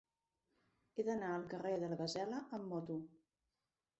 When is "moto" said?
2.75-2.99